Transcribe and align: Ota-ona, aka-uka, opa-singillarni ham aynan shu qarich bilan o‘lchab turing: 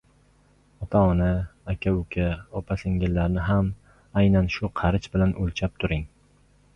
Ota-ona, 0.85 1.27
aka-uka, 1.73 2.29
opa-singillarni 2.61 3.43
ham 3.49 3.69
aynan 4.23 4.49
shu 4.57 4.71
qarich 4.81 5.09
bilan 5.17 5.35
o‘lchab 5.45 5.77
turing: 5.85 6.07